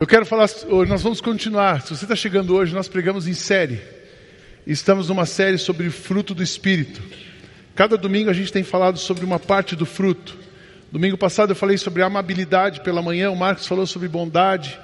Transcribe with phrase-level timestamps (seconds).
[0.00, 0.48] Eu quero falar,
[0.88, 1.82] nós vamos continuar.
[1.82, 3.82] Se você está chegando hoje, nós pregamos em série.
[4.66, 7.02] Estamos numa série sobre fruto do Espírito.
[7.74, 10.38] Cada domingo a gente tem falado sobre uma parte do fruto.
[10.90, 14.80] Domingo passado eu falei sobre amabilidade pela manhã, o Marcos falou sobre bondade.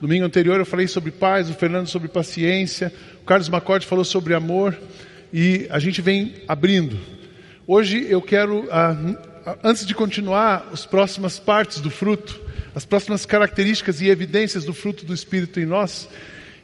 [0.00, 2.92] Domingo anterior eu falei sobre paz, o Fernando sobre paciência,
[3.22, 4.78] o Carlos Macorde falou sobre amor
[5.32, 6.96] e a gente vem abrindo.
[7.66, 8.96] Hoje eu quero, ah,
[9.64, 15.04] antes de continuar as próximas partes do fruto, as próximas características e evidências do fruto
[15.04, 16.08] do Espírito em nós,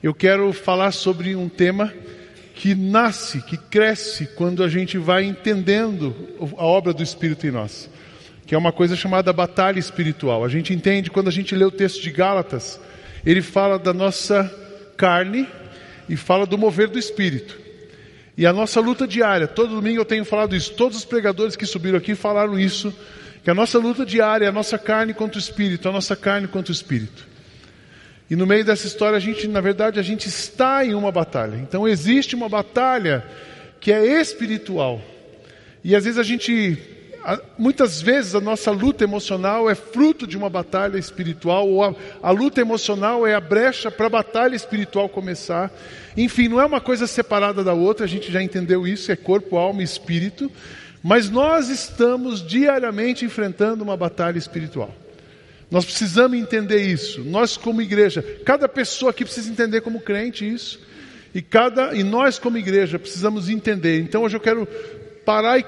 [0.03, 1.93] eu quero falar sobre um tema
[2.55, 6.15] que nasce, que cresce quando a gente vai entendendo
[6.57, 7.91] a obra do Espírito em nós,
[8.47, 10.45] que é uma coisa chamada batalha espiritual.
[10.45, 12.81] A gente entende quando a gente lê o texto de Gálatas,
[13.25, 14.51] ele fala da nossa
[14.97, 15.47] carne
[16.09, 17.59] e fala do mover do Espírito.
[18.39, 21.67] E a nossa luta diária, todo domingo eu tenho falado isso, todos os pregadores que
[21.67, 22.95] subiram aqui falaram isso,
[23.47, 26.49] que a nossa luta diária é a nossa carne contra o Espírito, a nossa carne
[26.49, 27.29] contra o Espírito.
[28.29, 31.55] E no meio dessa história, a gente, na verdade, a gente está em uma batalha.
[31.55, 33.25] Então existe uma batalha
[33.79, 35.01] que é espiritual.
[35.85, 36.77] E às vezes a gente
[37.57, 42.31] muitas vezes a nossa luta emocional é fruto de uma batalha espiritual, ou a, a
[42.33, 45.73] luta emocional é a brecha para a batalha espiritual começar.
[46.17, 49.57] Enfim, não é uma coisa separada da outra, a gente já entendeu isso, é corpo,
[49.57, 50.51] alma e espírito,
[51.03, 54.95] mas nós estamos diariamente enfrentando uma batalha espiritual.
[55.71, 57.23] Nós precisamos entender isso.
[57.25, 60.81] Nós como igreja, cada pessoa aqui precisa entender como crente isso.
[61.35, 64.01] E cada e nós como igreja precisamos entender.
[64.01, 64.67] Então hoje eu quero
[65.25, 65.67] parar e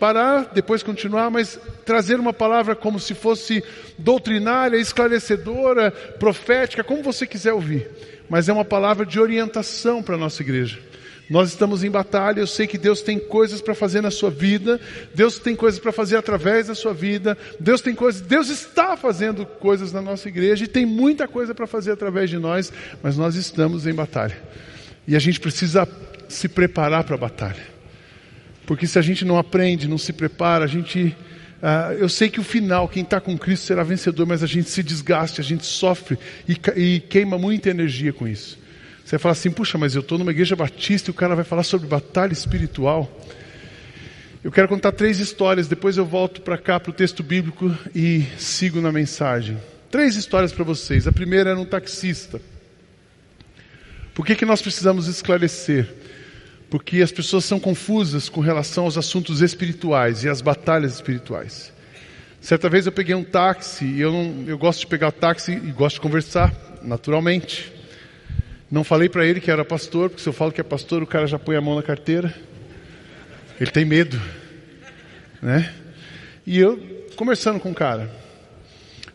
[0.00, 3.62] parar, depois continuar, mas trazer uma palavra como se fosse
[3.96, 7.88] doutrinária, esclarecedora, profética, como você quiser ouvir.
[8.28, 10.89] Mas é uma palavra de orientação para a nossa igreja.
[11.30, 14.80] Nós estamos em batalha, eu sei que Deus tem coisas para fazer na sua vida,
[15.14, 19.46] Deus tem coisas para fazer através da sua vida, Deus tem coisas, Deus está fazendo
[19.46, 23.36] coisas na nossa igreja e tem muita coisa para fazer através de nós, mas nós
[23.36, 24.36] estamos em batalha.
[25.06, 25.86] E a gente precisa
[26.28, 27.64] se preparar para a batalha.
[28.66, 31.16] Porque se a gente não aprende, não se prepara, a gente.
[31.62, 34.68] Uh, eu sei que o final, quem está com Cristo será vencedor, mas a gente
[34.68, 38.58] se desgaste, a gente sofre e, e queima muita energia com isso.
[39.04, 41.44] Você vai falar assim, puxa, mas eu estou numa igreja batista e o cara vai
[41.44, 43.10] falar sobre batalha espiritual.
[44.42, 48.24] Eu quero contar três histórias, depois eu volto para cá, para o texto bíblico e
[48.38, 49.58] sigo na mensagem.
[49.90, 51.06] Três histórias para vocês.
[51.06, 52.40] A primeira era um taxista.
[54.14, 55.88] Por que, que nós precisamos esclarecer?
[56.70, 61.72] porque as pessoas são confusas com relação aos assuntos espirituais e às batalhas espirituais.
[62.40, 65.72] Certa vez eu peguei um táxi e eu, não, eu gosto de pegar táxi e
[65.72, 67.72] gosto de conversar, naturalmente.
[68.70, 71.06] Não falei para ele que era pastor, porque se eu falo que é pastor, o
[71.06, 72.32] cara já põe a mão na carteira.
[73.60, 74.20] Ele tem medo,
[75.42, 75.74] né?
[76.46, 76.78] E eu
[77.16, 78.10] conversando com o cara.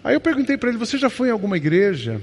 [0.04, 2.22] Aí eu perguntei para ele: Você já foi em alguma igreja?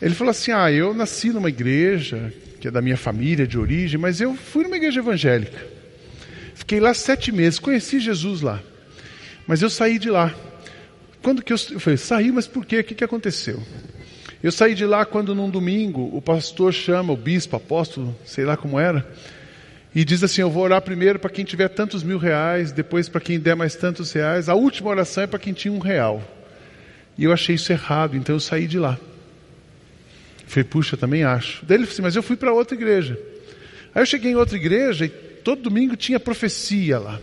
[0.00, 3.98] Ele falou assim: Ah, eu nasci numa igreja que é da minha família de origem,
[3.98, 5.58] mas eu fui numa igreja evangélica.
[6.54, 8.62] Fiquei lá sete meses, conheci Jesus lá.
[9.46, 10.34] Mas eu saí de lá.
[11.22, 12.80] Quando que eu, eu falei, saí, mas por quê?
[12.80, 13.62] O que, que aconteceu?
[14.46, 18.56] Eu saí de lá quando num domingo o pastor chama, o bispo, apóstolo, sei lá
[18.56, 19.04] como era,
[19.92, 23.20] e diz assim: Eu vou orar primeiro para quem tiver tantos mil reais, depois para
[23.20, 24.48] quem der mais tantos reais.
[24.48, 26.22] A última oração é para quem tinha um real.
[27.18, 28.96] E eu achei isso errado, então eu saí de lá.
[30.46, 31.66] Falei, puxa, também acho.
[31.66, 33.18] Daí ele falou assim, mas eu fui para outra igreja.
[33.92, 37.18] Aí eu cheguei em outra igreja e todo domingo tinha profecia lá.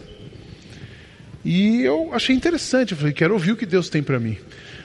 [1.45, 4.37] E eu achei interessante, eu falei, quero ouvir o que Deus tem para mim.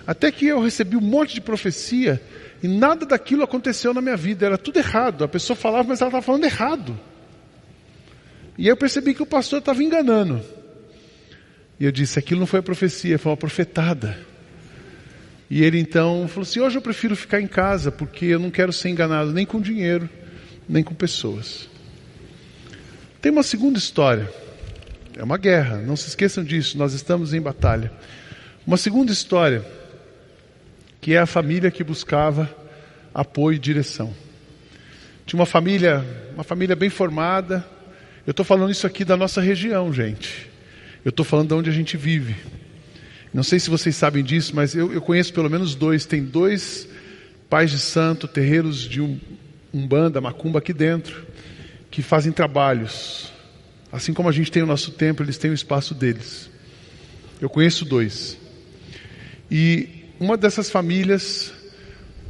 [0.08, 2.18] Até que eu recebi um monte de profecia
[2.62, 5.22] e nada daquilo aconteceu na minha vida, era tudo errado.
[5.22, 6.98] A pessoa falava, mas ela estava falando errado.
[8.56, 10.40] E aí eu percebi que o pastor estava enganando.
[11.78, 14.18] E eu disse, aquilo não foi a profecia, foi uma profetada.
[15.50, 18.72] E ele então falou assim: hoje eu prefiro ficar em casa porque eu não quero
[18.72, 20.08] ser enganado nem com dinheiro,
[20.66, 21.68] nem com pessoas.
[23.20, 24.32] Tem uma segunda história.
[25.14, 27.92] É uma guerra, não se esqueçam disso, nós estamos em batalha.
[28.66, 29.64] Uma segunda história,
[31.00, 32.48] que é a família que buscava
[33.14, 34.14] apoio e direção.
[35.26, 37.64] Tinha uma família, uma família bem formada.
[38.26, 40.48] Eu estou falando isso aqui da nossa região, gente.
[41.04, 42.36] Eu estou falando de onde a gente vive.
[43.32, 46.06] Não sei se vocês sabem disso, mas eu, eu conheço pelo menos dois.
[46.06, 46.88] Tem dois
[47.48, 49.18] pais de santo, terreiros de um,
[49.72, 51.26] umbanda, macumba aqui dentro,
[51.90, 53.32] que fazem trabalhos.
[53.90, 56.50] Assim como a gente tem o nosso templo, eles têm o espaço deles.
[57.40, 58.36] Eu conheço dois.
[59.50, 61.52] E uma dessas famílias,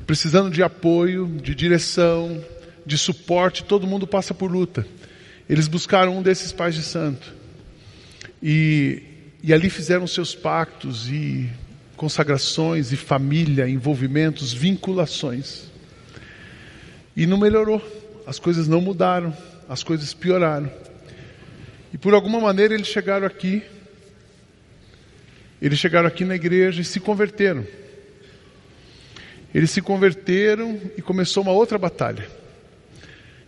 [0.07, 2.43] precisando de apoio, de direção,
[2.85, 4.87] de suporte, todo mundo passa por luta.
[5.49, 7.35] Eles buscaram um desses pais de santo.
[8.43, 9.03] E
[9.43, 11.49] e ali fizeram seus pactos e
[11.97, 15.65] consagrações e família, envolvimentos, vinculações.
[17.17, 17.83] E não melhorou,
[18.27, 19.37] as coisas não mudaram,
[19.69, 20.71] as coisas pioraram.
[21.93, 23.63] E por alguma maneira eles chegaram aqui,
[25.61, 27.67] eles chegaram aqui na igreja e se converteram.
[29.55, 32.27] Eles se converteram e começou uma outra batalha.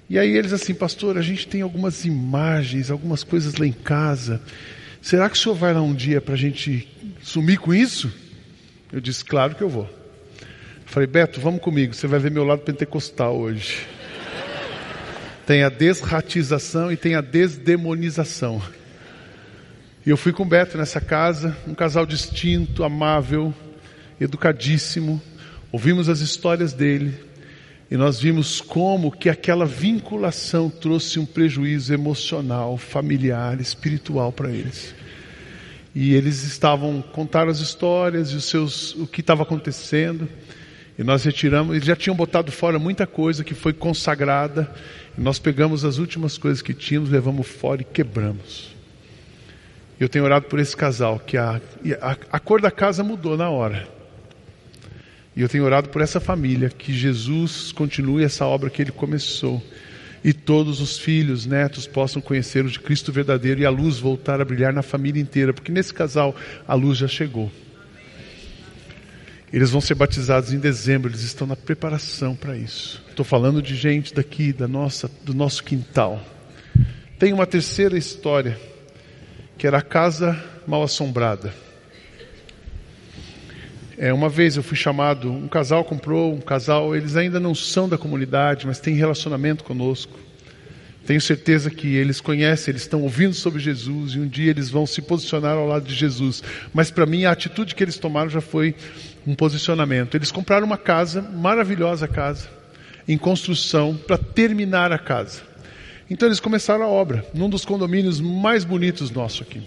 [0.09, 4.43] E aí eles assim, pastor, a gente tem algumas imagens, algumas coisas lá em casa.
[5.01, 6.89] Será que o senhor vai lá um dia para a gente
[7.23, 8.13] sumir com isso?
[8.93, 9.89] Eu disse, claro que eu vou.
[10.85, 13.87] Falei, Beto, vamos comigo, você vai ver meu lado pentecostal hoje.
[15.47, 18.61] Tem a desratização e tem a desdemonização.
[20.05, 23.53] E eu fui com o Beto nessa casa, um casal distinto, amável,
[24.19, 25.21] educadíssimo.
[25.71, 27.15] Ouvimos as histórias dele
[27.91, 34.95] e nós vimos como que aquela vinculação trouxe um prejuízo emocional, familiar, espiritual para eles.
[35.95, 40.27] E eles estavam contaram as histórias e os seus o que estava acontecendo.
[40.99, 44.73] E nós retiramos, eles já tinham botado fora muita coisa que foi consagrada.
[45.19, 48.80] Nós pegamos as últimas coisas que tínhamos, levamos fora e quebramos.
[50.01, 51.61] Eu tenho orado por esse casal, que a,
[52.01, 53.87] a, a cor da casa mudou na hora.
[55.37, 59.63] E eu tenho orado por essa família, que Jesus continue essa obra que ele começou.
[60.25, 64.41] E todos os filhos, netos possam conhecer o de Cristo verdadeiro e a luz voltar
[64.41, 66.35] a brilhar na família inteira, porque nesse casal
[66.67, 67.53] a luz já chegou.
[69.53, 73.03] Eles vão ser batizados em dezembro, eles estão na preparação para isso.
[73.11, 76.25] Estou falando de gente daqui, da nossa, do nosso quintal.
[77.19, 78.59] Tem uma terceira história,
[79.61, 81.53] que era a casa mal assombrada.
[83.99, 87.87] É, uma vez eu fui chamado, um casal comprou, um casal, eles ainda não são
[87.87, 90.19] da comunidade, mas têm relacionamento conosco.
[91.05, 94.87] Tenho certeza que eles conhecem, eles estão ouvindo sobre Jesus e um dia eles vão
[94.87, 96.43] se posicionar ao lado de Jesus.
[96.73, 98.75] Mas para mim a atitude que eles tomaram já foi
[99.27, 100.15] um posicionamento.
[100.15, 102.49] Eles compraram uma casa, maravilhosa casa,
[103.07, 105.50] em construção, para terminar a casa.
[106.11, 109.63] Então eles começaram a obra, num dos condomínios mais bonitos nosso aqui.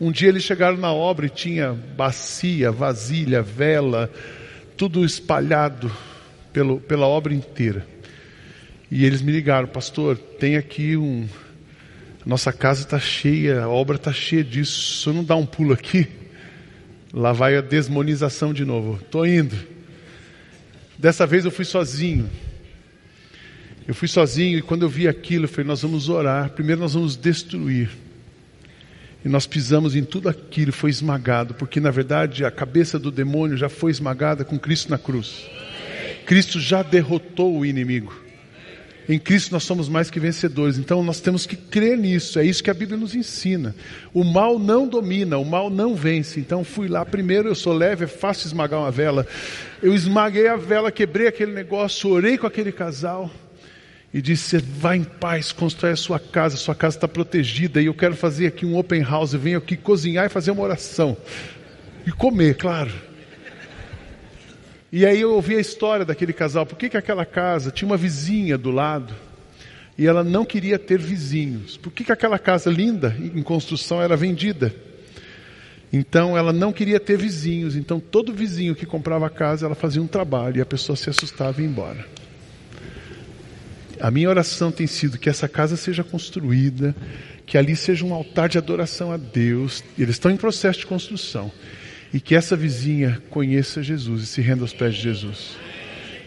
[0.00, 4.10] Um dia eles chegaram na obra e tinha bacia, vasilha, vela,
[4.76, 5.90] tudo espalhado
[6.52, 7.86] pelo, pela obra inteira.
[8.90, 11.28] E eles me ligaram, pastor, tem aqui um.
[12.24, 15.02] Nossa casa está cheia, a obra está cheia disso.
[15.02, 16.08] Se eu não dar um pulo aqui,
[17.16, 18.98] Lá vai a desmonização de novo.
[19.00, 19.56] Estou indo.
[20.98, 22.28] Dessa vez eu fui sozinho.
[23.86, 26.50] Eu fui sozinho e quando eu vi aquilo, eu falei: Nós vamos orar.
[26.50, 27.90] Primeiro nós vamos destruir.
[29.24, 33.56] E nós pisamos em tudo aquilo, foi esmagado, porque na verdade a cabeça do demônio
[33.56, 35.46] já foi esmagada com Cristo na cruz.
[36.26, 38.14] Cristo já derrotou o inimigo.
[39.06, 40.78] Em Cristo nós somos mais que vencedores.
[40.78, 42.38] Então nós temos que crer nisso.
[42.38, 43.74] É isso que a Bíblia nos ensina.
[44.12, 46.38] O mal não domina, o mal não vence.
[46.40, 49.26] Então fui lá primeiro, eu sou leve, é fácil esmagar uma vela.
[49.82, 53.30] Eu esmaguei a vela, quebrei aquele negócio, orei com aquele casal
[54.14, 57.94] e disse: "Vá em paz, constrói a sua casa, sua casa está protegida e eu
[57.94, 61.16] quero fazer aqui um open house, venho aqui cozinhar e fazer uma oração
[62.06, 62.92] e comer, claro."
[64.92, 66.64] E aí eu ouvi a história daquele casal.
[66.64, 69.12] Por que, que aquela casa tinha uma vizinha do lado
[69.98, 71.76] e ela não queria ter vizinhos?
[71.76, 74.72] Por que, que aquela casa linda em construção era vendida?
[75.92, 77.74] Então ela não queria ter vizinhos.
[77.74, 81.10] Então todo vizinho que comprava a casa, ela fazia um trabalho e a pessoa se
[81.10, 82.23] assustava e ia embora.
[84.00, 86.94] A minha oração tem sido que essa casa seja construída,
[87.46, 89.84] que ali seja um altar de adoração a Deus.
[89.98, 91.50] Eles estão em processo de construção
[92.12, 95.56] e que essa vizinha conheça Jesus e se renda aos pés de Jesus.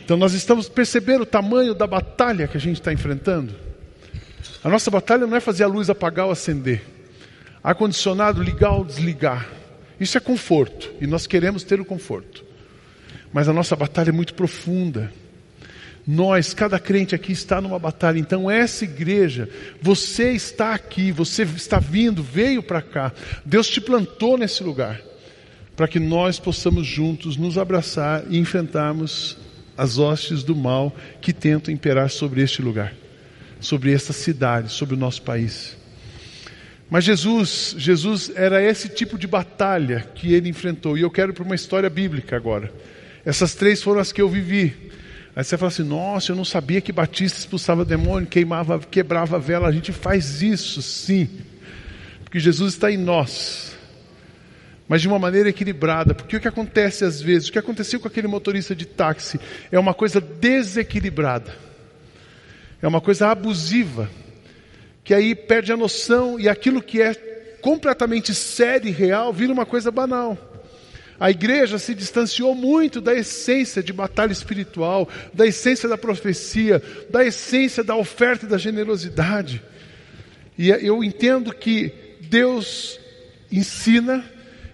[0.03, 3.53] Então nós estamos percebendo o tamanho da batalha que a gente está enfrentando.
[4.63, 6.81] A nossa batalha não é fazer a luz apagar ou acender,
[7.63, 9.50] ar-condicionado ligar ou desligar.
[10.00, 12.45] Isso é conforto e nós queremos ter o conforto.
[13.33, 15.12] Mas a nossa batalha é muito profunda.
[16.07, 18.17] Nós, cada crente aqui está numa batalha.
[18.17, 19.49] Então, essa igreja,
[19.81, 23.11] você está aqui, você está vindo, veio para cá.
[23.45, 25.01] Deus te plantou nesse lugar
[25.75, 29.37] para que nós possamos juntos nos abraçar e enfrentarmos
[29.77, 32.93] as hostes do mal que tentam imperar sobre este lugar,
[33.59, 35.77] sobre esta cidade, sobre o nosso país.
[36.89, 40.97] Mas Jesus, Jesus era esse tipo de batalha que ele enfrentou.
[40.97, 42.71] E eu quero para uma história bíblica agora.
[43.25, 44.73] Essas três foram as que eu vivi.
[45.38, 49.39] Aí você fala assim: "Nossa, eu não sabia que Batista expulsava demônio, queimava, quebrava a
[49.39, 49.67] vela".
[49.67, 51.29] A gente faz isso, sim.
[52.24, 53.67] Porque Jesus está em nós
[54.88, 58.08] mas de uma maneira equilibrada, porque o que acontece às vezes, o que aconteceu com
[58.08, 59.39] aquele motorista de táxi,
[59.72, 61.53] é uma coisa desequilibrada,
[62.82, 64.10] é uma coisa abusiva,
[65.03, 67.13] que aí perde a noção e aquilo que é
[67.62, 70.38] completamente sério e real vira uma coisa banal.
[71.19, 77.25] A igreja se distanciou muito da essência de batalha espiritual, da essência da profecia, da
[77.25, 79.62] essência da oferta e da generosidade.
[80.57, 83.00] E eu entendo que Deus
[83.51, 84.24] ensina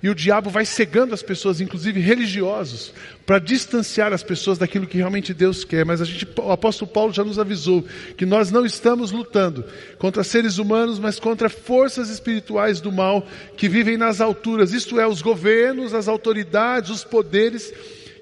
[0.01, 2.93] e o diabo vai cegando as pessoas, inclusive religiosos,
[3.25, 5.85] para distanciar as pessoas daquilo que realmente Deus quer.
[5.85, 7.83] Mas a gente, o apóstolo Paulo já nos avisou
[8.17, 9.63] que nós não estamos lutando
[9.97, 13.25] contra seres humanos, mas contra forças espirituais do mal
[13.55, 17.73] que vivem nas alturas, isto é, os governos, as autoridades, os poderes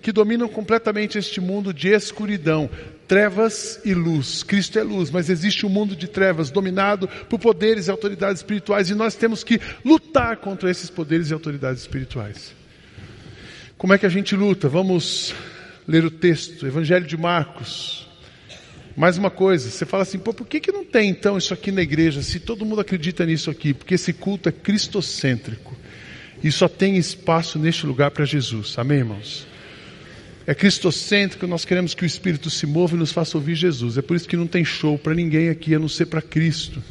[0.01, 2.69] que dominam completamente este mundo de escuridão,
[3.07, 4.41] trevas e luz.
[4.41, 8.89] Cristo é luz, mas existe um mundo de trevas dominado por poderes e autoridades espirituais
[8.89, 12.60] e nós temos que lutar contra esses poderes e autoridades espirituais.
[13.81, 14.69] Como é que a gente luta?
[14.69, 15.33] Vamos
[15.87, 18.07] ler o texto, Evangelho de Marcos.
[18.95, 21.71] Mais uma coisa, você fala assim, pô, por que, que não tem então isso aqui
[21.71, 23.73] na igreja, se todo mundo acredita nisso aqui?
[23.73, 25.75] Porque esse culto é cristocêntrico
[26.43, 29.47] e só tem espaço neste lugar para Jesus, amém, irmãos?
[30.45, 33.97] É cristocêntrico, nós queremos que o Espírito se mova e nos faça ouvir Jesus.
[33.97, 36.83] É por isso que não tem show para ninguém aqui a não ser para Cristo.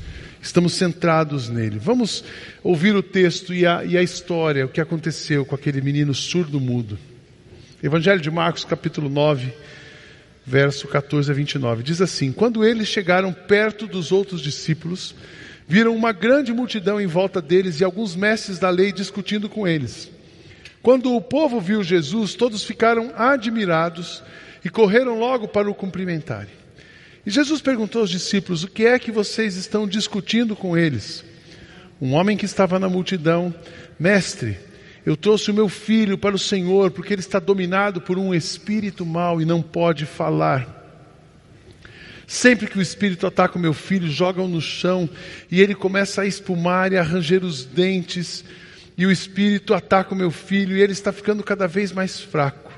[0.43, 1.79] Estamos centrados nele.
[1.79, 2.25] Vamos
[2.63, 6.99] ouvir o texto e a, e a história, o que aconteceu com aquele menino surdo-mudo.
[7.83, 9.53] Evangelho de Marcos, capítulo 9,
[10.47, 11.83] verso 14 a 29.
[11.83, 15.15] Diz assim: Quando eles chegaram perto dos outros discípulos,
[15.69, 20.11] viram uma grande multidão em volta deles e alguns mestres da lei discutindo com eles.
[20.83, 24.23] Quando o povo viu Jesus, todos ficaram admirados
[24.65, 26.60] e correram logo para o cumprimentarem.
[27.25, 31.25] E Jesus perguntou aos discípulos: O que é que vocês estão discutindo com eles?
[32.01, 33.55] Um homem que estava na multidão,
[33.99, 34.57] mestre,
[35.05, 39.05] eu trouxe o meu filho para o Senhor, porque ele está dominado por um espírito
[39.05, 40.79] mau e não pode falar.
[42.27, 45.11] Sempre que o espírito ataca o meu filho, joga-o no chão
[45.51, 48.45] e ele começa a espumar e a ranger os dentes
[48.97, 52.70] e o espírito ataca o meu filho e ele está ficando cada vez mais fraco.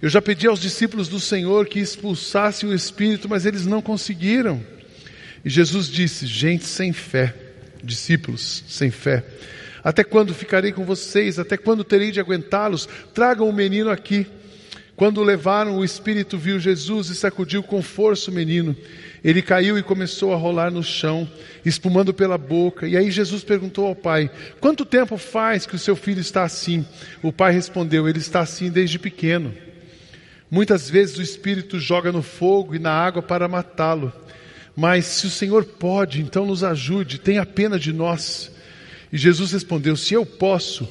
[0.00, 4.62] Eu já pedi aos discípulos do Senhor que expulsassem o espírito, mas eles não conseguiram.
[5.44, 7.34] E Jesus disse: Gente sem fé,
[7.82, 9.24] discípulos sem fé,
[9.82, 11.38] até quando ficarei com vocês?
[11.38, 12.88] Até quando terei de aguentá-los?
[13.12, 14.26] Tragam o menino aqui.
[14.94, 18.76] Quando o levaram, o espírito viu Jesus e sacudiu com força o menino.
[19.22, 21.28] Ele caiu e começou a rolar no chão,
[21.64, 22.86] espumando pela boca.
[22.86, 26.86] E aí Jesus perguntou ao pai: Quanto tempo faz que o seu filho está assim?
[27.20, 29.54] O pai respondeu: Ele está assim desde pequeno.
[30.50, 34.12] Muitas vezes o espírito joga no fogo e na água para matá-lo.
[34.74, 38.50] Mas se o Senhor pode, então nos ajude, tenha pena de nós.
[39.12, 40.88] E Jesus respondeu: Se eu posso,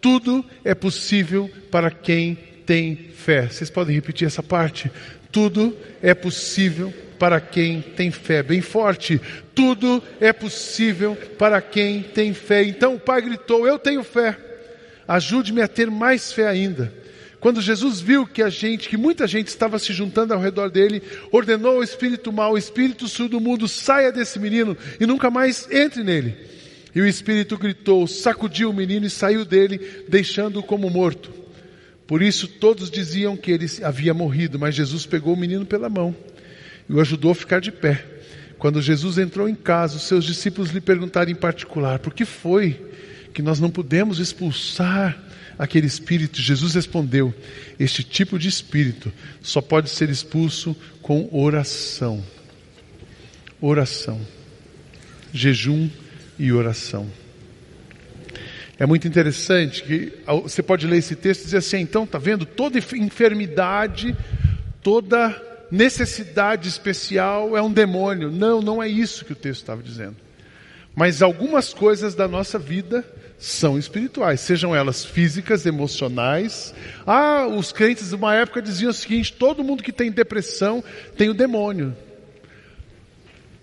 [0.00, 2.36] tudo é possível para quem
[2.66, 3.48] tem fé.
[3.48, 4.90] Vocês podem repetir essa parte?
[5.32, 8.42] Tudo é possível para quem tem fé.
[8.42, 9.20] Bem forte.
[9.54, 12.62] Tudo é possível para quem tem fé.
[12.62, 14.36] Então o pai gritou: Eu tenho fé.
[15.08, 16.99] Ajude-me a ter mais fé ainda.
[17.40, 21.02] Quando Jesus viu que a gente, que muita gente estava se juntando ao redor dele,
[21.32, 26.36] ordenou ao espírito mau, espírito surdo mudo, saia desse menino e nunca mais entre nele.
[26.94, 31.32] E o espírito gritou, sacudiu o menino e saiu dele, deixando-o como morto.
[32.06, 36.14] Por isso todos diziam que ele havia morrido, mas Jesus pegou o menino pela mão
[36.88, 38.04] e o ajudou a ficar de pé.
[38.58, 42.78] Quando Jesus entrou em casa, os seus discípulos lhe perguntaram em particular: por que foi
[43.32, 45.29] que nós não pudemos expulsar
[45.60, 46.40] aquele espírito?
[46.40, 47.34] Jesus respondeu:
[47.78, 49.12] este tipo de espírito
[49.42, 52.24] só pode ser expulso com oração.
[53.60, 54.18] Oração,
[55.34, 55.90] jejum
[56.38, 57.06] e oração.
[58.78, 62.46] É muito interessante que você pode ler esse texto e dizer assim: então, está vendo?
[62.46, 64.16] Toda enfermidade,
[64.82, 65.38] toda
[65.70, 68.30] necessidade especial é um demônio.
[68.30, 70.16] Não, não é isso que o texto estava dizendo.
[70.96, 73.04] Mas algumas coisas da nossa vida
[73.40, 76.74] são espirituais, sejam elas físicas, emocionais.
[77.06, 80.84] Ah, os crentes de uma época diziam o seguinte: todo mundo que tem depressão
[81.16, 81.96] tem o demônio.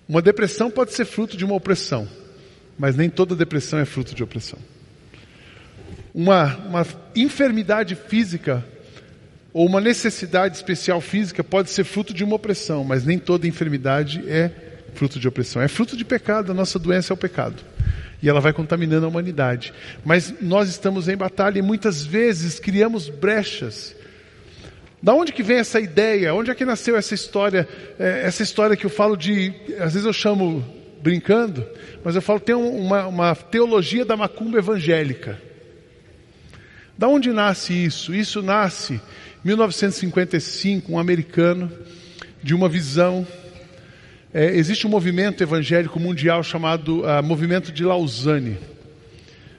[0.10, 2.08] Uma depressão pode ser fruto de uma opressão,
[2.78, 4.58] mas nem toda depressão é fruto de opressão.
[6.12, 8.66] Uma, uma enfermidade física
[9.54, 14.24] ou uma necessidade especial física pode ser fruto de uma opressão, mas nem toda enfermidade
[14.28, 14.50] é
[14.96, 15.62] fruto de opressão.
[15.62, 17.77] É fruto de pecado, a nossa doença é o pecado.
[18.22, 19.74] E ela vai contaminando a humanidade.
[20.04, 23.96] Mas nós estamos em batalha e muitas vezes criamos brechas.
[25.02, 26.34] Da onde que vem essa ideia?
[26.34, 27.68] Onde é que nasceu essa história?
[28.00, 30.66] É, essa história que eu falo de, às vezes eu chamo
[31.02, 31.66] brincando,
[32.04, 35.40] mas eu falo tem uma, uma teologia da macumba evangélica.
[36.98, 38.14] Da onde nasce isso?
[38.14, 39.00] Isso nasce
[39.44, 41.72] 1955, um americano,
[42.42, 43.26] de uma visão.
[44.40, 48.56] É, existe um movimento evangélico mundial chamado uh, Movimento de Lausanne.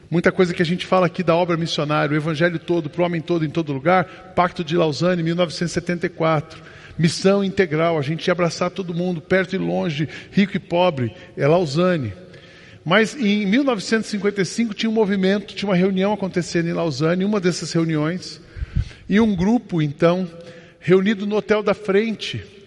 [0.09, 3.05] Muita coisa que a gente fala aqui da obra missionária, o evangelho todo, para o
[3.05, 4.05] homem todo, em todo lugar,
[4.37, 6.63] Pacto de Lausanne, 1974.
[6.97, 12.13] Missão integral, a gente abraçar todo mundo, perto e longe, rico e pobre, é Lausanne.
[12.85, 18.41] Mas em 1955 tinha um movimento, tinha uma reunião acontecendo em Lausanne, uma dessas reuniões,
[19.09, 20.31] e um grupo, então,
[20.79, 22.58] reunido no hotel da frente,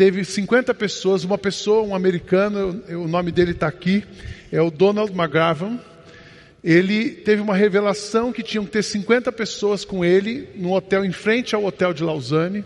[0.00, 4.02] teve 50 pessoas, uma pessoa, um americano, o nome dele está aqui,
[4.50, 5.78] é o Donald McGavin,
[6.64, 11.12] ele teve uma revelação que tinham que ter 50 pessoas com ele no hotel em
[11.12, 12.64] frente ao hotel de Lausanne.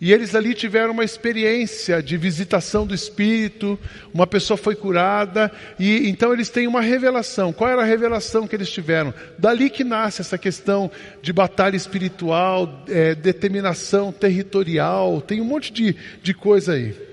[0.00, 3.76] E eles ali tiveram uma experiência de visitação do Espírito,
[4.14, 7.52] uma pessoa foi curada, e então eles têm uma revelação.
[7.52, 9.12] Qual era a revelação que eles tiveram?
[9.36, 10.88] Dali que nasce essa questão
[11.20, 17.08] de batalha espiritual, é, determinação territorial, tem um monte de, de coisa aí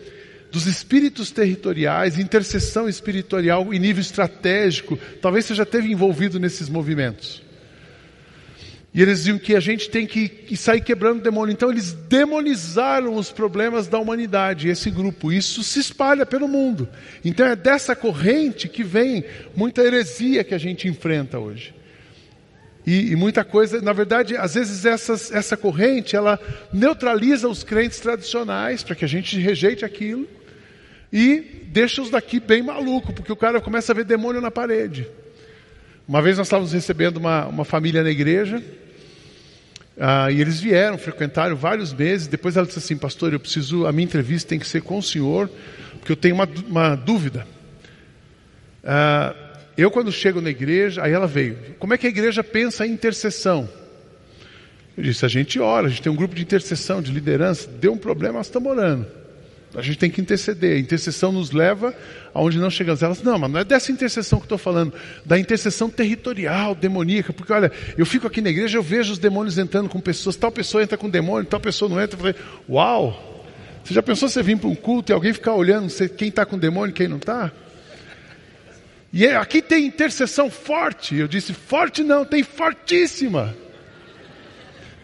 [0.52, 7.45] dos espíritos territoriais, intercessão espiritual em nível estratégico, talvez você já esteve envolvido nesses movimentos.
[8.96, 11.52] E eles diziam que a gente tem que, sair quebrando o demônio.
[11.52, 15.34] Então eles demonizaram os problemas da humanidade, esse grupo.
[15.34, 16.88] Isso se espalha pelo mundo.
[17.24, 21.76] Então é dessa corrente que vem muita heresia que a gente enfrenta hoje.
[22.88, 26.40] E, e, muita coisa, na verdade, às vezes essas, essa corrente ela
[26.72, 30.26] neutraliza os crentes tradicionais para que a gente rejeite aquilo
[31.12, 35.06] e deixa os daqui bem maluco, porque o cara começa a ver demônio na parede.
[36.08, 38.64] Uma vez nós estávamos recebendo uma, uma família na igreja,
[39.98, 42.28] ah, e eles vieram, frequentaram vários meses.
[42.28, 45.04] Depois ela disse assim: Pastor, eu preciso, a minha entrevista tem que ser com o
[45.04, 45.50] senhor,
[46.00, 47.48] porque eu tenho uma, uma dúvida.
[48.84, 49.34] Ah,
[49.78, 52.92] eu, quando chego na igreja, aí ela veio: Como é que a igreja pensa em
[52.92, 53.70] intercessão?
[54.98, 57.70] Eu disse: A gente ora, a gente tem um grupo de intercessão, de liderança.
[57.70, 59.08] Deu um problema, nós estamos orando.
[59.76, 60.78] A gente tem que interceder.
[60.78, 61.94] A intercessão nos leva
[62.34, 63.04] aonde não chegamos.
[63.04, 64.94] Elas, não, mas não é dessa intercessão que estou falando,
[65.26, 67.34] da intercessão territorial, demoníaca.
[67.34, 70.52] Porque, olha, eu fico aqui na igreja, eu vejo os demônios entrando com pessoas, tal
[70.52, 72.16] pessoa entra com demônio, tal pessoa não entra.
[72.16, 72.36] Eu falei,
[72.70, 73.44] uau!
[73.84, 76.58] Você já pensou você vir para um culto e alguém ficar olhando quem está com
[76.58, 77.52] demônio e quem não está?
[79.14, 81.16] E é, aqui tem intercessão forte.
[81.16, 83.56] Eu disse, forte não, tem fortíssima.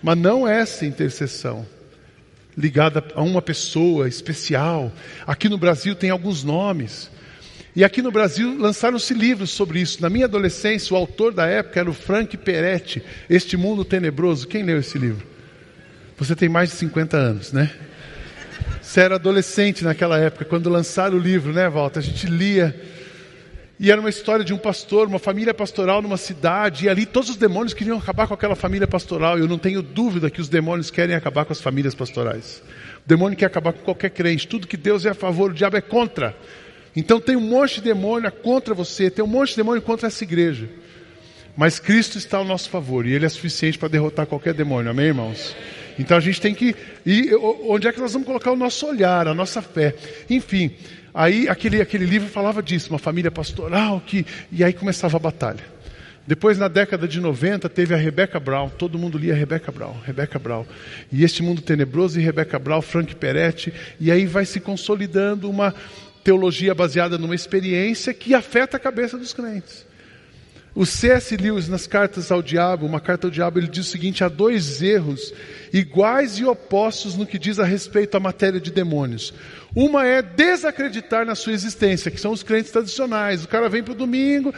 [0.01, 1.65] Mas não essa intercessão
[2.57, 4.91] ligada a uma pessoa especial.
[5.25, 7.09] Aqui no Brasil tem alguns nomes.
[7.75, 10.01] E aqui no Brasil lançaram-se livros sobre isso.
[10.01, 14.47] Na minha adolescência, o autor da época era o Frank Peretti, Este Mundo Tenebroso.
[14.47, 15.25] Quem leu esse livro?
[16.17, 17.71] Você tem mais de 50 anos, né?
[18.81, 21.99] Você era adolescente naquela época, quando lançaram o livro, né, Walter?
[21.99, 22.75] A gente lia
[23.81, 27.31] e era uma história de um pastor, uma família pastoral numa cidade, e ali todos
[27.31, 29.39] os demônios queriam acabar com aquela família pastoral.
[29.39, 32.61] Eu não tenho dúvida que os demônios querem acabar com as famílias pastorais.
[33.03, 34.47] O demônio quer acabar com qualquer crente.
[34.47, 36.37] Tudo que Deus é a favor, o diabo é contra.
[36.95, 40.23] Então tem um monte de demônio contra você, tem um monte de demônio contra essa
[40.23, 40.69] igreja.
[41.57, 45.07] Mas Cristo está ao nosso favor e Ele é suficiente para derrotar qualquer demônio, amém,
[45.07, 45.55] irmãos?
[45.97, 46.75] Então a gente tem que.
[47.03, 47.33] E
[47.67, 49.95] onde é que nós vamos colocar o nosso olhar, a nossa fé?
[50.29, 50.71] Enfim,
[51.13, 55.63] Aí aquele, aquele livro falava disso, uma família pastoral, que, e aí começava a batalha.
[56.25, 60.37] Depois, na década de 90, teve a Rebecca Brown, todo mundo lia Rebecca Brown, Rebecca
[60.37, 60.65] Brown.
[61.11, 65.73] E Este Mundo Tenebroso e Rebecca Brown, Frank Peretti, e aí vai se consolidando uma
[66.23, 69.85] teologia baseada numa experiência que afeta a cabeça dos crentes.
[70.73, 71.35] O C.S.
[71.35, 74.81] Lewis, nas cartas ao diabo, uma carta ao diabo, ele diz o seguinte: há dois
[74.81, 75.33] erros
[75.73, 79.33] iguais e opostos no que diz a respeito à matéria de demônios.
[79.75, 83.43] Uma é desacreditar na sua existência, que são os crentes tradicionais.
[83.43, 84.53] O cara vem para o domingo,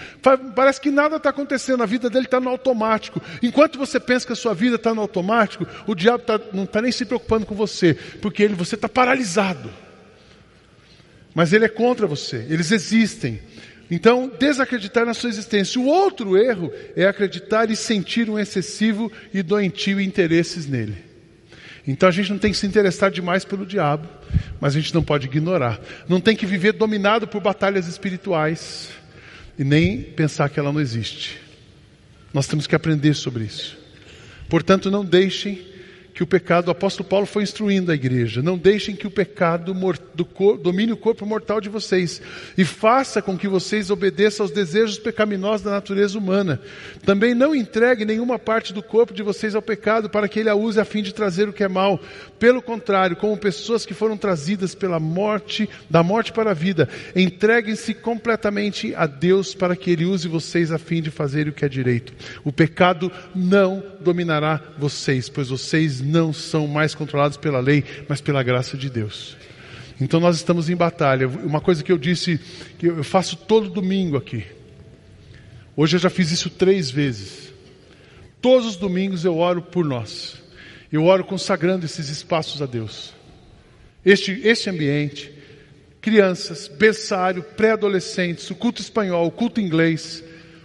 [0.55, 3.21] parece que nada está acontecendo, a vida dele está no automático.
[3.41, 6.81] Enquanto você pensa que a sua vida está no automático, o diabo tá, não está
[6.81, 9.69] nem se preocupando com você, porque ele, você está paralisado.
[11.33, 13.39] Mas ele é contra você, eles existem.
[13.93, 15.79] Então, desacreditar na sua existência.
[15.79, 20.97] O outro erro é acreditar e sentir um excessivo e doentio interesses nele.
[21.85, 24.09] Então a gente não tem que se interessar demais pelo diabo,
[24.59, 25.79] mas a gente não pode ignorar.
[26.09, 28.89] Não tem que viver dominado por batalhas espirituais
[29.59, 31.39] e nem pensar que ela não existe.
[32.33, 33.77] Nós temos que aprender sobre isso.
[34.49, 35.61] Portanto, não deixem
[36.13, 39.73] que o pecado, o apóstolo Paulo foi instruindo a igreja, não deixem que o pecado
[40.13, 42.21] do cor, domine o corpo mortal de vocês
[42.57, 46.61] e faça com que vocês obedeçam aos desejos pecaminosos da natureza humana.
[47.03, 50.55] Também não entregue nenhuma parte do corpo de vocês ao pecado para que ele a
[50.55, 51.99] use a fim de trazer o que é mal.
[52.37, 57.93] Pelo contrário, como pessoas que foram trazidas pela morte, da morte para a vida, entreguem-se
[57.93, 61.69] completamente a Deus para que ele use vocês a fim de fazer o que é
[61.69, 62.13] direito.
[62.43, 68.43] O pecado não dominará vocês, pois vocês não são mais controlados pela lei, mas pela
[68.43, 69.37] graça de Deus.
[69.99, 71.27] Então nós estamos em batalha.
[71.27, 72.39] Uma coisa que eu disse,
[72.77, 74.45] que eu faço todo domingo aqui.
[75.75, 77.53] Hoje eu já fiz isso três vezes.
[78.41, 80.41] Todos os domingos eu oro por nós.
[80.91, 83.13] Eu oro consagrando esses espaços a Deus.
[84.05, 85.31] Este, este ambiente,
[86.01, 90.23] crianças, berçário, pré-adolescentes, o culto espanhol, o culto inglês,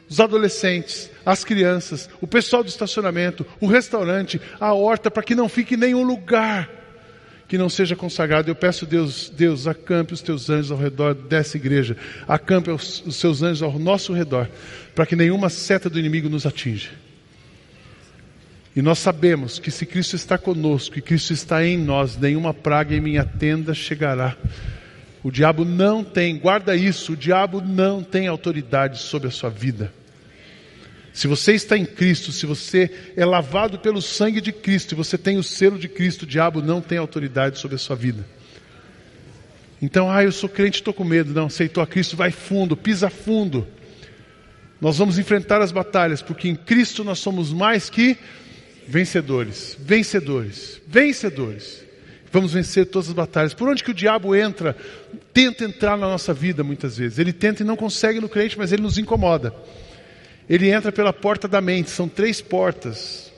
[0.09, 5.47] os adolescentes, as crianças, o pessoal do estacionamento, o restaurante, a horta, para que não
[5.47, 6.71] fique nenhum lugar
[7.47, 8.51] que não seja consagrado.
[8.51, 13.17] Eu peço Deus, Deus, acampe os teus anjos ao redor dessa igreja, acampe os, os
[13.17, 14.49] seus anjos ao nosso redor,
[14.95, 16.93] para que nenhuma seta do inimigo nos atinja.
[18.75, 22.95] E nós sabemos que se Cristo está conosco e Cristo está em nós, nenhuma praga
[22.95, 24.35] em minha tenda chegará.
[25.23, 29.93] O diabo não tem, guarda isso, o diabo não tem autoridade sobre a sua vida.
[31.18, 35.18] Se você está em Cristo, se você é lavado pelo sangue de Cristo e você
[35.18, 38.24] tem o selo de Cristo, o diabo não tem autoridade sobre a sua vida.
[39.83, 41.35] Então, ah, eu sou crente, estou com medo.
[41.35, 43.66] Não, aceitou a Cristo, vai fundo, pisa fundo.
[44.81, 48.16] Nós vamos enfrentar as batalhas, porque em Cristo nós somos mais que
[48.87, 51.83] vencedores, vencedores, vencedores.
[52.31, 53.54] Vamos vencer todas as batalhas.
[53.54, 54.76] Por onde que o diabo entra,
[55.35, 57.18] tenta entrar na nossa vida muitas vezes.
[57.18, 59.52] Ele tenta e não consegue no crente, mas ele nos incomoda.
[60.49, 63.33] Ele entra pela porta da mente, são três portas: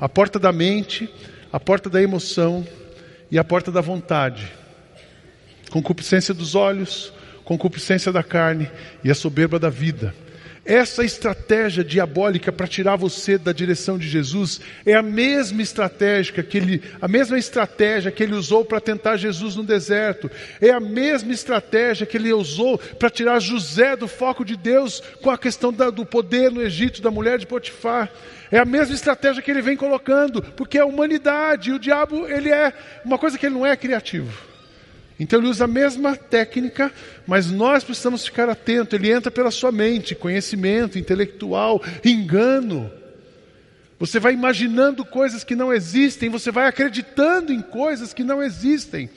[0.00, 1.08] a porta da mente,
[1.52, 2.66] a porta da emoção
[3.30, 4.50] e a porta da vontade.
[5.70, 7.12] Concupiscência dos olhos,
[7.44, 8.70] concupiscência da carne
[9.02, 10.14] e a soberba da vida.
[10.64, 16.56] Essa estratégia diabólica para tirar você da direção de Jesus é a mesma estratégia que
[16.58, 20.30] ele, a mesma estratégia que ele usou para tentar Jesus no deserto.
[20.60, 25.30] É a mesma estratégia que ele usou para tirar José do foco de Deus com
[25.30, 28.10] a questão da, do poder no Egito da mulher de Potifar.
[28.50, 32.50] É a mesma estratégia que ele vem colocando, porque é a humanidade, o diabo, ele
[32.50, 32.72] é
[33.04, 34.49] uma coisa que ele não é criativo.
[35.20, 36.90] Então ele usa a mesma técnica,
[37.26, 38.98] mas nós precisamos ficar atentos.
[38.98, 42.90] Ele entra pela sua mente, conhecimento intelectual, engano.
[43.98, 49.10] Você vai imaginando coisas que não existem, você vai acreditando em coisas que não existem.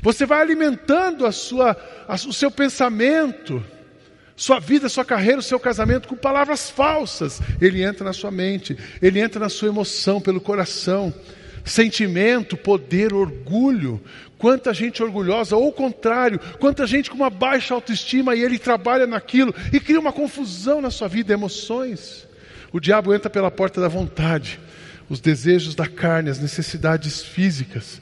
[0.00, 3.60] Você vai alimentando a sua, a, o seu pensamento,
[4.36, 7.40] sua vida, sua carreira, o seu casamento com palavras falsas.
[7.60, 11.12] Ele entra na sua mente, ele entra na sua emoção, pelo coração
[11.68, 14.00] sentimento, poder, orgulho.
[14.38, 19.06] Quanta gente orgulhosa, ou o contrário, quanta gente com uma baixa autoestima e ele trabalha
[19.06, 22.26] naquilo e cria uma confusão na sua vida, emoções.
[22.72, 24.60] O diabo entra pela porta da vontade,
[25.08, 28.00] os desejos da carne, as necessidades físicas.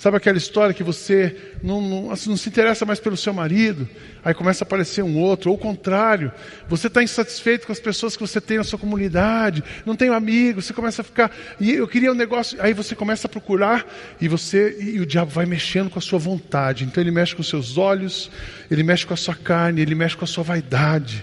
[0.00, 3.86] Sabe aquela história que você não, não, assim, não, se interessa mais pelo seu marido,
[4.24, 6.32] aí começa a aparecer um outro, ou o contrário,
[6.66, 10.64] você está insatisfeito com as pessoas que você tem na sua comunidade, não tem amigos,
[10.64, 13.86] você começa a ficar, e eu queria um negócio, aí você começa a procurar,
[14.18, 17.42] e você, e o diabo vai mexendo com a sua vontade, então ele mexe com
[17.42, 18.30] os seus olhos,
[18.70, 21.22] ele mexe com a sua carne, ele mexe com a sua vaidade.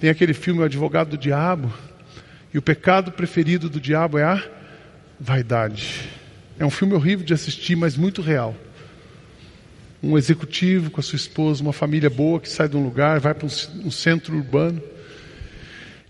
[0.00, 1.72] Tem aquele filme O Advogado do Diabo,
[2.52, 4.42] e o pecado preferido do diabo é a
[5.20, 6.13] vaidade.
[6.58, 8.54] É um filme horrível de assistir, mas muito real.
[10.02, 13.34] Um executivo com a sua esposa, uma família boa que sai de um lugar, vai
[13.34, 14.80] para um, centro urbano.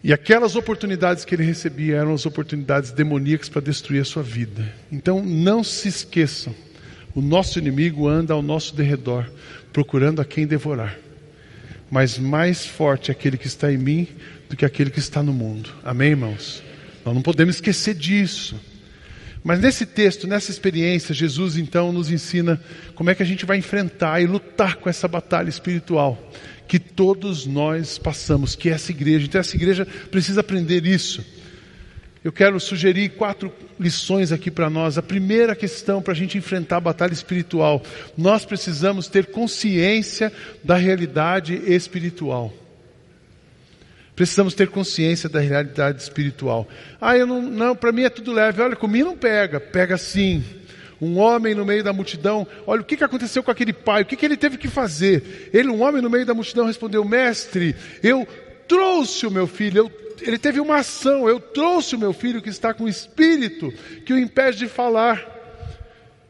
[0.03, 4.71] E aquelas oportunidades que ele recebia eram as oportunidades demoníacas para destruir a sua vida.
[4.93, 6.55] Então não se esqueçam,
[7.15, 9.31] o nosso inimigo anda ao nosso derredor,
[9.73, 10.99] procurando a quem devorar.
[11.91, 14.09] Mas mais forte é aquele que está em mim
[14.51, 15.71] do que aquele que está no mundo.
[15.83, 16.63] Amém, irmãos?
[17.05, 18.61] Nós não podemos esquecer disso.
[19.45, 22.59] Mas nesse texto, nessa experiência, Jesus então nos ensina
[22.95, 26.19] como é que a gente vai enfrentar e lutar com essa batalha espiritual
[26.67, 29.27] que todos nós passamos, que é essa igreja.
[29.27, 31.23] Então essa igreja precisa aprender isso.
[32.25, 34.97] Eu quero sugerir quatro lições aqui para nós.
[34.97, 37.83] A primeira questão para a gente enfrentar a batalha espiritual:
[38.17, 40.33] nós precisamos ter consciência
[40.65, 42.51] da realidade espiritual.
[44.15, 46.69] Precisamos ter consciência da realidade espiritual.
[47.01, 48.63] Ah, eu não, não para mim é tudo leve.
[48.63, 49.59] Olha, comigo não pega.
[49.59, 50.45] Pega sim.
[51.01, 54.07] Um homem no meio da multidão, olha o que, que aconteceu com aquele pai, o
[54.07, 55.51] que, que ele teve que fazer.
[55.53, 58.27] Ele, um homem no meio da multidão, respondeu: Mestre, eu
[58.69, 62.49] trouxe o meu filho, eu, ele teve uma ação, eu trouxe o meu filho que
[62.49, 63.73] está com espírito
[64.07, 65.33] que o impede de falar.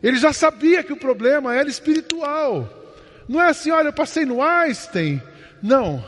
[0.02, 2.68] Ele já sabia que o problema era espiritual.
[3.28, 5.22] Não é assim, olha, eu passei no Einstein.
[5.62, 6.04] Não,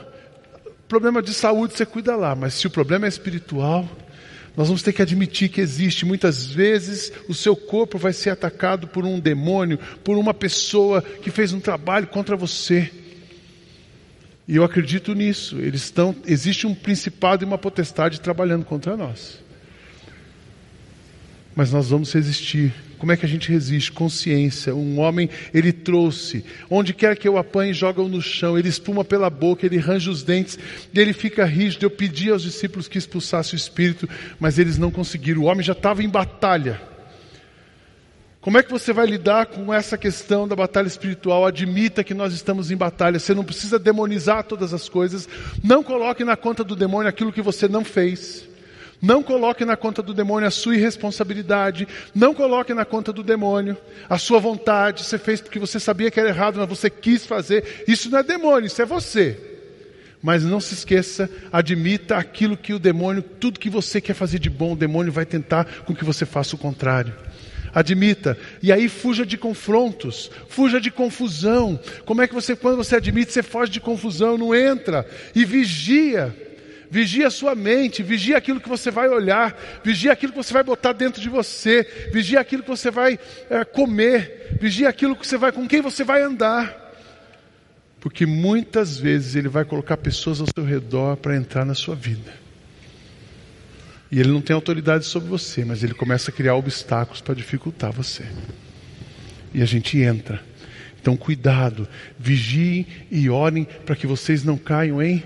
[0.89, 3.89] Problema de saúde você cuida lá, mas se o problema é espiritual,
[4.57, 6.07] nós vamos ter que admitir que existe.
[6.07, 11.31] Muitas vezes o seu corpo vai ser atacado por um demônio, por uma pessoa que
[11.31, 12.91] fez um trabalho contra você.
[14.49, 15.59] E eu acredito nisso.
[15.59, 19.45] Eles estão, existe um principado e uma potestade trabalhando contra nós.
[21.55, 22.73] mas nós vamos resistir.
[22.99, 23.93] Como é que a gente resiste?
[23.93, 24.75] Consciência.
[24.75, 26.45] Um homem, ele trouxe.
[26.71, 28.59] Onde quer que eu apanhe, joga-o no chão.
[28.59, 30.59] Ele espuma pela boca, ele range os dentes,
[30.95, 31.85] ele fica rígido.
[31.85, 34.09] Eu pedi aos discípulos que expulsassem o espírito,
[34.41, 35.43] mas eles não conseguiram.
[35.43, 36.81] O homem já estava em batalha.
[38.41, 41.45] Como é que você vai lidar com essa questão da batalha espiritual?
[41.45, 43.19] Admita que nós estamos em batalha.
[43.19, 45.29] Você não precisa demonizar todas as coisas.
[45.65, 48.49] Não coloque na conta do demônio aquilo que você não fez.
[49.01, 51.87] Não coloque na conta do demônio a sua irresponsabilidade.
[52.15, 53.77] Não coloque na conta do demônio
[54.09, 55.05] a sua vontade.
[55.05, 57.85] Você fez porque você sabia que era errado, mas você quis fazer.
[57.87, 59.39] Isso não é demônio, isso é você.
[60.23, 64.49] Mas não se esqueça, admita aquilo que o demônio, tudo que você quer fazer de
[64.49, 67.13] bom, o demônio vai tentar com que você faça o contrário
[67.77, 68.39] admita.
[68.63, 71.79] E aí fuja de confrontos, fuja de confusão.
[72.07, 76.35] Como é que você, quando você admite, você foge de confusão, não entra e vigia.
[76.91, 80.63] Vigia a sua mente, vigia aquilo que você vai olhar, vigia aquilo que você vai
[80.63, 83.19] botar dentro de você, vigia aquilo que você vai
[83.51, 86.85] é, comer, vigia aquilo que você vai, com quem você vai andar.
[88.01, 92.33] Porque muitas vezes ele vai colocar pessoas ao seu redor para entrar na sua vida.
[94.11, 97.91] E ele não tem autoridade sobre você, mas ele começa a criar obstáculos para dificultar
[97.91, 98.25] você.
[99.53, 100.41] E a gente entra.
[101.01, 105.23] Então, cuidado, vigiem e orem para que vocês não caiam em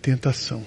[0.00, 0.64] tentação.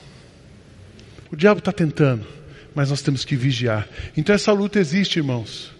[1.31, 2.25] O diabo está tentando,
[2.73, 3.87] mas nós temos que vigiar.
[4.15, 5.71] Então essa luta existe, irmãos.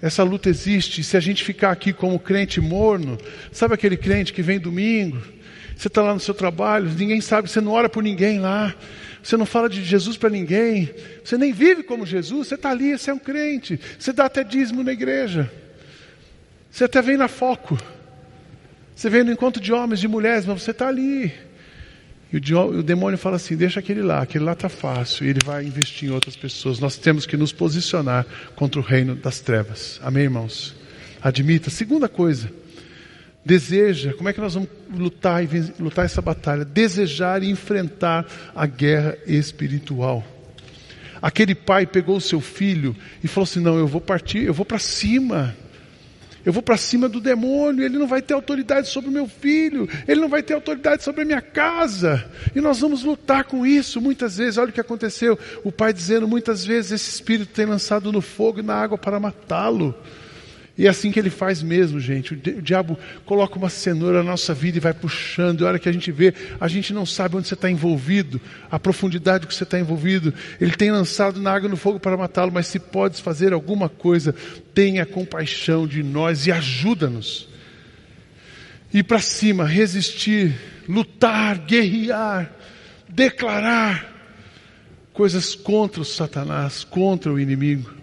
[0.00, 1.02] Essa luta existe.
[1.02, 3.18] Se a gente ficar aqui como crente morno,
[3.50, 5.20] sabe aquele crente que vem domingo?
[5.76, 8.74] Você está lá no seu trabalho, ninguém sabe, você não ora por ninguém lá,
[9.22, 10.88] você não fala de Jesus para ninguém,
[11.22, 14.42] você nem vive como Jesus, você está ali, você é um crente, você dá até
[14.42, 15.52] dízimo na igreja,
[16.70, 17.76] você até vem na foco,
[18.94, 21.30] você vem no encontro de homens, de mulheres, mas você está ali.
[22.32, 25.64] E o, demônio fala assim: deixa aquele lá, aquele lá está fácil, e ele vai
[25.64, 26.80] investir em outras pessoas.
[26.80, 30.00] Nós temos que nos posicionar contra o reino das trevas.
[30.02, 30.74] Amém, irmãos?
[31.22, 31.70] Admita.
[31.70, 32.50] Segunda coisa,
[33.44, 36.64] deseja, como é que nós vamos lutar e lutar essa batalha?
[36.64, 40.24] Desejar e enfrentar a guerra espiritual.
[41.22, 44.66] Aquele pai pegou o seu filho e falou assim: Não, eu vou partir, eu vou
[44.66, 45.56] para cima.
[46.46, 49.88] Eu vou para cima do demônio, ele não vai ter autoridade sobre o meu filho,
[50.06, 52.24] ele não vai ter autoridade sobre a minha casa.
[52.54, 54.56] E nós vamos lutar com isso muitas vezes.
[54.56, 58.60] Olha o que aconteceu: o pai dizendo muitas vezes esse espírito tem lançado no fogo
[58.60, 59.92] e na água para matá-lo.
[60.78, 62.34] E é assim que ele faz mesmo, gente.
[62.34, 65.62] O diabo coloca uma cenoura na nossa vida e vai puxando.
[65.62, 68.38] E a hora que a gente vê, a gente não sabe onde você está envolvido,
[68.70, 70.34] a profundidade que você está envolvido.
[70.60, 74.34] Ele tem lançado na água no fogo para matá-lo, mas se podes fazer alguma coisa,
[74.74, 77.48] tenha compaixão de nós e ajuda-nos.
[78.92, 80.54] Ir para cima, resistir,
[80.86, 82.52] lutar, guerrear,
[83.08, 84.14] declarar
[85.14, 87.95] coisas contra o Satanás, contra o inimigo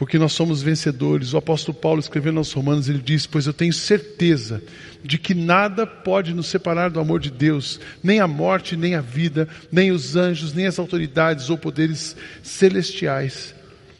[0.00, 1.34] porque nós somos vencedores.
[1.34, 4.62] O apóstolo Paulo escrevendo aos Romanos, ele diz: Pois eu tenho certeza
[5.04, 9.02] de que nada pode nos separar do amor de Deus, nem a morte, nem a
[9.02, 13.54] vida, nem os anjos, nem as autoridades ou poderes celestiais,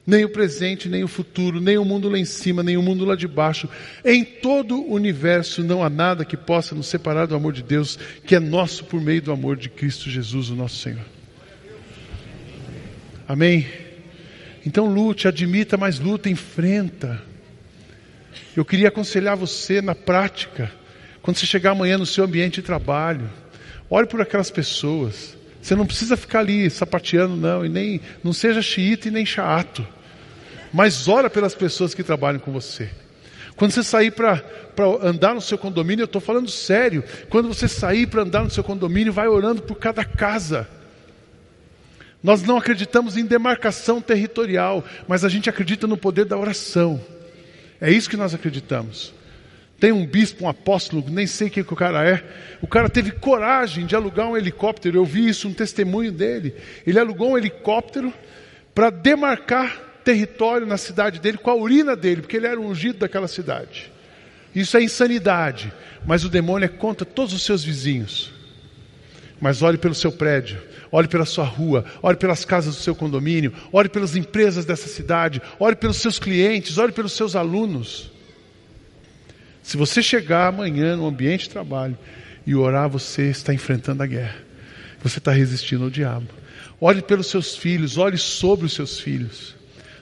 [0.07, 3.05] nem o presente, nem o futuro, nem o mundo lá em cima, nem o mundo
[3.05, 3.69] lá de baixo.
[4.03, 7.99] Em todo o universo não há nada que possa nos separar do amor de Deus,
[8.25, 11.05] que é nosso por meio do amor de Cristo Jesus, o nosso Senhor.
[13.29, 13.90] Amém.
[14.65, 17.23] Então lute, admita, mas luta, enfrenta.
[18.57, 20.71] Eu queria aconselhar você na prática,
[21.23, 23.31] quando você chegar amanhã no seu ambiente de trabalho,
[23.89, 25.37] olhe por aquelas pessoas.
[25.61, 29.87] Você não precisa ficar ali sapateando, não, e nem não seja xiita e nem chato.
[30.73, 32.91] Mas ora pelas pessoas que trabalham com você.
[33.57, 34.43] Quando você sair para
[35.03, 37.05] andar no seu condomínio, eu estou falando sério.
[37.29, 40.67] Quando você sair para andar no seu condomínio, vai orando por cada casa.
[42.23, 47.01] Nós não acreditamos em demarcação territorial, mas a gente acredita no poder da oração.
[47.81, 49.15] É isso que nós acreditamos.
[49.79, 52.23] Tem um bispo, um apóstolo, nem sei quem que o cara é.
[52.61, 54.99] O cara teve coragem de alugar um helicóptero.
[54.99, 56.55] Eu vi isso, um testemunho dele.
[56.87, 58.13] Ele alugou um helicóptero
[58.75, 63.29] para demarcar território na cidade dele com a urina dele, porque ele era ungido daquela
[63.29, 63.91] cidade.
[64.55, 65.73] Isso é insanidade,
[66.07, 68.33] mas o demônio é contra todos os seus vizinhos.
[69.41, 70.61] Mas olhe pelo seu prédio,
[70.93, 75.41] olhe pela sua rua, olhe pelas casas do seu condomínio, olhe pelas empresas dessa cidade,
[75.59, 78.11] olhe pelos seus clientes, olhe pelos seus alunos.
[79.63, 81.97] Se você chegar amanhã no ambiente de trabalho
[82.47, 84.37] e orar, você está enfrentando a guerra,
[85.03, 86.27] você está resistindo ao diabo.
[86.79, 89.55] Olhe pelos seus filhos, olhe sobre os seus filhos.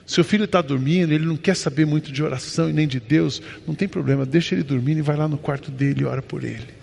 [0.05, 3.41] Seu filho está dormindo, ele não quer saber muito de oração e nem de Deus,
[3.67, 6.43] não tem problema, deixa ele dormindo e vai lá no quarto dele e ora por
[6.43, 6.78] ele.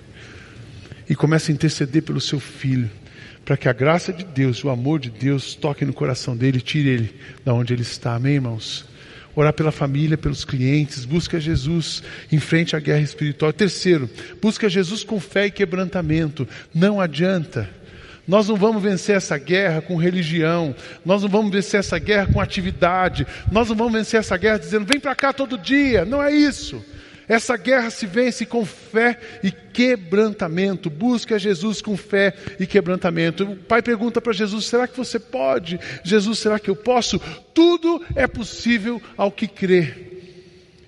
[1.08, 2.90] E começa a interceder pelo seu filho
[3.46, 6.88] para que a graça de Deus, o amor de Deus toque no coração dele tire
[6.88, 7.14] ele
[7.44, 8.16] da onde ele está.
[8.16, 8.84] Amém, irmãos?
[9.36, 13.52] Orar pela família, pelos clientes, busca Jesus em frente à guerra espiritual.
[13.52, 14.10] Terceiro,
[14.42, 16.48] busca Jesus com fé e quebrantamento.
[16.74, 17.70] Não adianta.
[18.26, 22.40] Nós não vamos vencer essa guerra com religião, nós não vamos vencer essa guerra com
[22.40, 26.04] atividade, nós não vamos vencer essa guerra dizendo, vem para cá todo dia.
[26.04, 26.84] Não é isso.
[27.28, 30.88] Essa guerra se vence com fé e quebrantamento.
[30.88, 33.44] Busca Jesus com fé e quebrantamento.
[33.44, 35.80] O pai pergunta para Jesus: será que você pode?
[36.04, 37.20] Jesus, será que eu posso?
[37.52, 40.06] Tudo é possível ao que crê.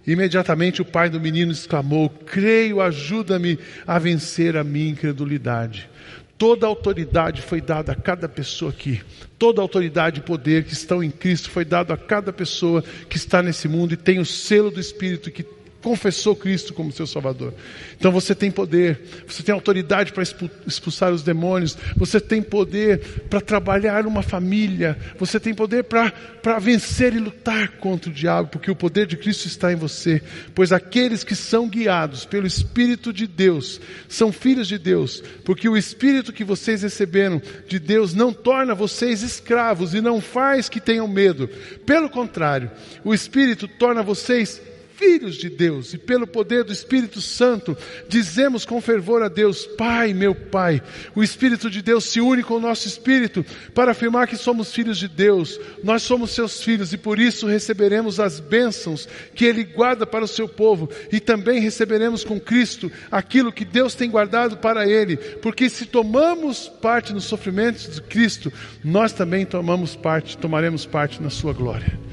[0.07, 5.91] Imediatamente o pai do menino exclamou: Creio, ajuda-me a vencer a minha incredulidade.
[6.39, 9.03] Toda a autoridade foi dada a cada pessoa aqui.
[9.37, 13.17] Toda a autoridade e poder que estão em Cristo foi dado a cada pessoa que
[13.17, 15.43] está nesse mundo e tem o selo do Espírito que
[15.83, 17.55] confessou Cristo como seu Salvador.
[17.97, 20.25] Então você tem poder, você tem autoridade para
[20.67, 26.13] expulsar os demônios, você tem poder para trabalhar uma família, você tem poder para,
[26.59, 30.21] vencer e lutar contra o diabo, porque o poder de Cristo está em você.
[30.55, 35.77] Pois aqueles que são guiados pelo Espírito de Deus são filhos de Deus, porque o
[35.77, 41.07] Espírito que vocês receberam de Deus não torna vocês escravos e não faz que tenham
[41.07, 41.49] medo.
[41.87, 42.71] Pelo contrário,
[43.05, 44.61] o Espírito torna vocês
[44.99, 47.77] filhos de Deus, e pelo poder do Espírito Santo,
[48.09, 50.83] dizemos com fervor a Deus: Pai, meu Pai.
[51.15, 54.99] O Espírito de Deus se une com o nosso espírito para afirmar que somos filhos
[54.99, 60.05] de Deus, nós somos seus filhos e por isso receberemos as bênçãos que Ele guarda
[60.05, 64.89] para o seu povo, e também receberemos com Cristo aquilo que Deus tem guardado para
[64.89, 71.23] Ele, porque se tomamos parte nos sofrimentos de Cristo, nós também tomamos parte, tomaremos parte
[71.23, 72.08] na Sua glória.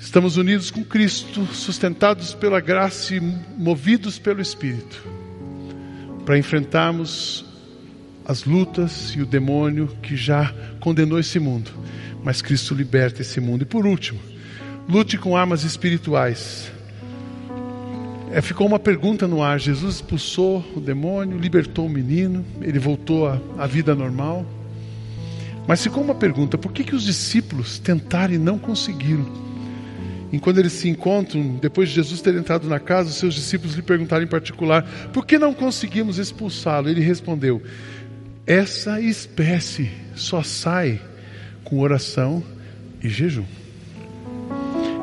[0.00, 5.04] Estamos unidos com Cristo, sustentados pela graça e movidos pelo Espírito,
[6.24, 7.44] para enfrentarmos
[8.24, 11.70] as lutas e o demônio que já condenou esse mundo,
[12.24, 13.62] mas Cristo liberta esse mundo.
[13.62, 14.18] E por último,
[14.88, 16.72] lute com armas espirituais.
[18.32, 23.28] É, ficou uma pergunta no ar: Jesus expulsou o demônio, libertou o menino, ele voltou
[23.28, 24.46] à, vida normal.
[25.68, 29.49] Mas ficou uma pergunta: por que, que os discípulos tentaram e não conseguiram?
[30.32, 33.74] E quando eles se encontram, depois de Jesus ter entrado na casa, os seus discípulos
[33.74, 36.88] lhe perguntaram em particular: por que não conseguimos expulsá-lo?
[36.88, 37.60] Ele respondeu:
[38.46, 41.00] essa espécie só sai
[41.62, 42.42] com oração
[43.02, 43.44] e jejum.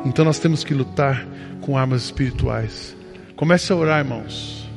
[0.04, 1.26] Então nós temos que lutar
[1.60, 2.96] com armas espirituais.
[3.36, 4.68] Comece a orar, irmãos.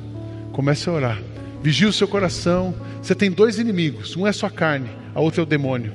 [0.51, 1.21] Comece a orar.
[1.61, 2.73] Vigie o seu coração.
[3.01, 5.93] Você tem dois inimigos: um é sua carne, a outra é o demônio.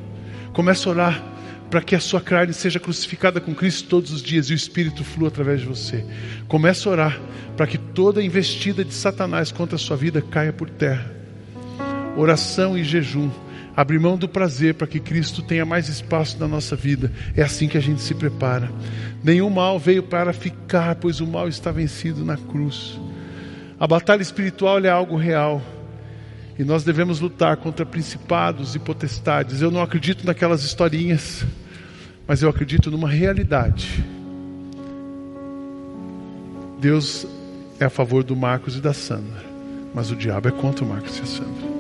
[0.52, 1.35] Comece a orar
[1.70, 5.02] para que a sua carne seja crucificada com Cristo todos os dias e o Espírito
[5.02, 6.04] flua através de você.
[6.46, 7.20] Comece a orar
[7.56, 11.10] para que toda investida de Satanás contra a sua vida caia por terra.
[12.16, 13.30] Oração e jejum.
[13.76, 17.12] Abrir mão do prazer para que Cristo tenha mais espaço na nossa vida.
[17.36, 18.70] É assim que a gente se prepara.
[19.22, 22.98] Nenhum mal veio para ficar, pois o mal está vencido na cruz.
[23.78, 25.60] A batalha espiritual é algo real.
[26.58, 29.60] E nós devemos lutar contra principados e potestades.
[29.60, 31.44] Eu não acredito naquelas historinhas,
[32.26, 34.04] mas eu acredito numa realidade.
[36.80, 37.26] Deus
[37.78, 39.44] é a favor do Marcos e da Sandra,
[39.94, 41.76] mas o diabo é contra o Marcos e a Sandra.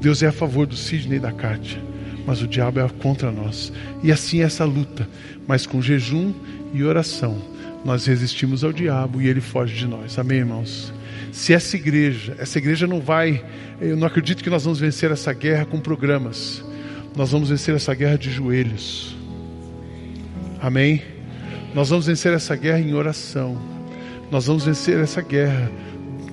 [0.00, 1.82] Deus é a favor do Sidney e da Kátia,
[2.26, 3.72] mas o diabo é contra nós.
[4.02, 5.08] E assim é essa luta,
[5.48, 6.32] mas com jejum
[6.72, 7.40] e oração,
[7.84, 10.18] nós resistimos ao diabo e ele foge de nós.
[10.18, 10.92] Amém, irmãos?
[11.34, 13.44] Se essa igreja, essa igreja não vai,
[13.80, 16.64] eu não acredito que nós vamos vencer essa guerra com programas.
[17.16, 19.16] Nós vamos vencer essa guerra de joelhos.
[20.62, 21.02] Amém?
[21.74, 23.60] Nós vamos vencer essa guerra em oração.
[24.30, 25.72] Nós vamos vencer essa guerra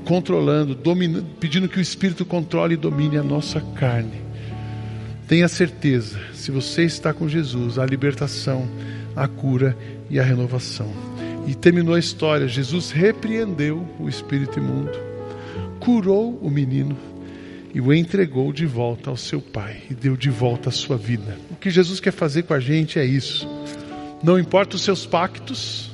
[0.05, 4.21] controlando, dominando, pedindo que o Espírito controle e domine a nossa carne.
[5.27, 8.69] Tenha certeza, se você está com Jesus, a libertação,
[9.15, 9.75] a cura
[10.11, 11.10] e a renovação.
[11.47, 12.47] E terminou a história.
[12.47, 14.97] Jesus repreendeu o espírito imundo,
[15.79, 16.97] curou o menino
[17.73, 21.37] e o entregou de volta ao seu pai e deu de volta a sua vida.
[21.49, 23.47] O que Jesus quer fazer com a gente é isso.
[24.23, 25.91] Não importa os seus pactos,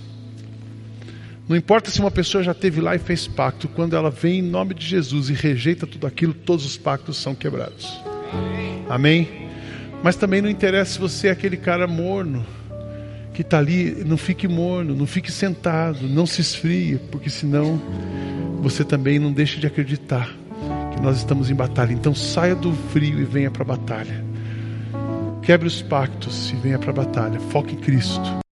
[1.47, 4.41] não importa se uma pessoa já teve lá e fez pacto, quando ela vem em
[4.41, 8.01] nome de Jesus e rejeita tudo aquilo, todos os pactos são quebrados.
[8.89, 9.47] Amém?
[10.03, 12.45] Mas também não interessa se você é aquele cara morno
[13.37, 17.79] que está ali, não fique morno, não fique sentado, não se esfrie, porque senão
[18.63, 20.35] você também não deixa de acreditar
[20.91, 21.93] que nós estamos em batalha.
[21.93, 24.25] Então saia do frio e venha para a batalha.
[25.43, 27.39] Quebre os pactos e venha para a batalha.
[27.39, 28.39] Foque em Cristo.